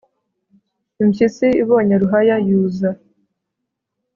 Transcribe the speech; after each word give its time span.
impyisi 1.01 1.47
ibonye 1.61 1.95
ruhaya 2.01 2.35
yuza, 2.47 2.89